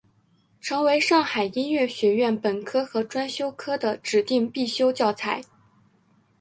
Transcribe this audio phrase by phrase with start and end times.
[0.59, 5.43] 成为上海音乐学院本科和专修科的指定必修教材。